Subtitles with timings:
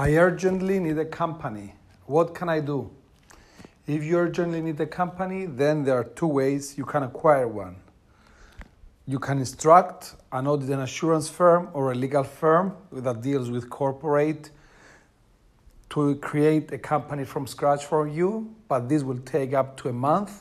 [0.00, 1.74] I urgently need a company.
[2.06, 2.90] What can I do?
[3.86, 7.76] If you urgently need a company, then there are two ways you can acquire one.
[9.06, 13.68] You can instruct an audit and assurance firm or a legal firm that deals with
[13.68, 14.48] corporate
[15.90, 19.92] to create a company from scratch for you, but this will take up to a
[19.92, 20.40] month,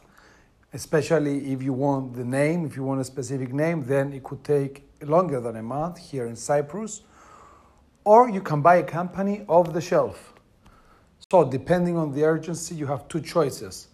[0.71, 4.41] especially if you want the name, if you want a specific name, then it could
[4.41, 7.01] take longer than a month here in Cyprus.
[8.03, 10.33] Or you can buy a company off the shelf.
[11.31, 13.89] So, depending on the urgency, you have two choices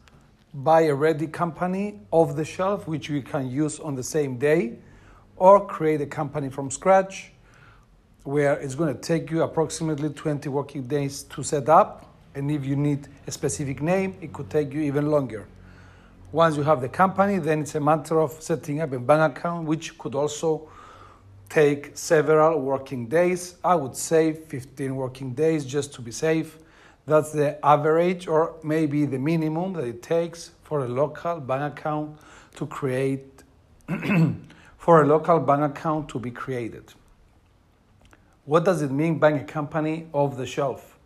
[0.56, 4.78] buy a ready company off the shelf, which you can use on the same day,
[5.36, 7.34] or create a company from scratch
[8.24, 12.12] where it's going to take you approximately 20 working days to set up.
[12.34, 15.48] And if you need a specific name, it could take you even longer.
[16.32, 19.68] Once you have the company, then it's a matter of setting up a bank account,
[19.68, 20.70] which could also
[21.50, 23.56] take several working days.
[23.64, 26.58] I would say 15 working days just to be safe.
[27.06, 32.20] That's the average or maybe the minimum that it takes for a local bank account
[32.56, 33.44] to create
[34.78, 36.94] for a local bank account to be created.
[38.46, 40.98] What does it mean buying a company off the shelf?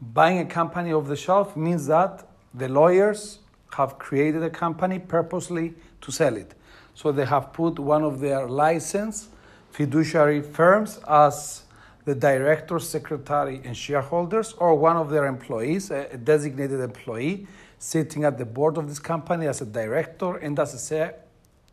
[0.00, 3.38] Buying a company off the shelf means that the lawyers
[3.74, 6.54] have created a company purposely to sell it.
[6.94, 9.28] So they have put one of their licensed
[9.72, 11.62] fiduciary firms as
[12.04, 17.46] the director, secretary, and shareholders, or one of their employees, a designated employee,
[17.78, 21.14] sitting at the board of this company as a director and as a,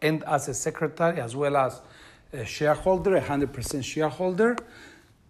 [0.02, 1.82] and as a secretary, as well as
[2.32, 4.56] a shareholder, a 100% shareholder.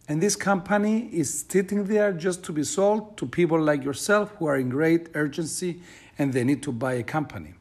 [0.08, 4.46] And this company is sitting there just to be sold to people like yourself who
[4.46, 5.82] are in great urgency
[6.18, 7.54] and they need to buy a company.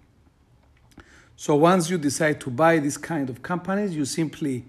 [1.36, 4.64] So once you decide to buy this kind of companies, you simply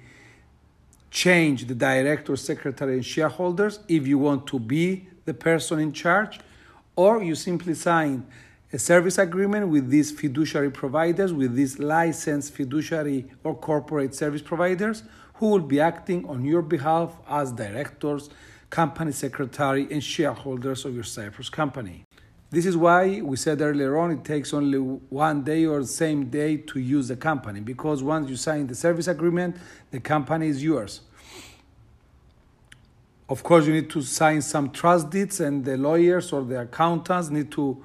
[1.11, 6.39] change the director, secretary, and shareholders if you want to be the person in charge,
[6.95, 8.25] or you simply sign
[8.71, 15.03] a service agreement with these fiduciary providers, with these licensed fiduciary or corporate service providers,
[15.35, 18.29] who will be acting on your behalf as directors,
[18.69, 22.05] company secretary, and shareholders of your Cyprus company.
[22.51, 26.57] This is why we said earlier on it takes only one day or same day
[26.57, 29.55] to use the company because once you sign the service agreement,
[29.91, 31.01] the company is yours.
[33.29, 37.29] Of course, you need to sign some trust deeds, and the lawyers or the accountants
[37.29, 37.77] need to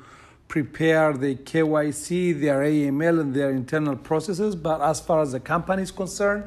[0.48, 4.56] prepare the KYC, their AML, and their internal processes.
[4.56, 6.44] But as far as the company is concerned,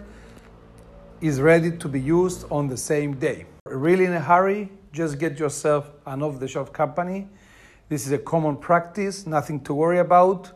[1.22, 3.46] is ready to be used on the same day.
[3.68, 7.28] Really in a hurry, just get yourself an off-the-shelf company.
[7.90, 10.52] This is a common practice, nothing to worry about.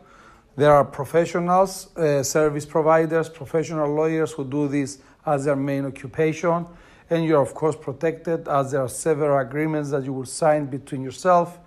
[0.56, 6.66] There are professionals, uh, service providers, professional lawyers who do this as their main occupation.
[7.08, 11.02] And you're, of course, protected as there are several agreements that you will sign between
[11.02, 11.58] yourself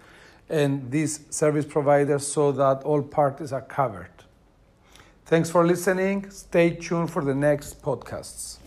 [0.49, 4.09] and these service providers so that all parties are covered.
[5.25, 6.29] Thanks for listening.
[6.29, 8.57] Stay tuned for the next podcasts.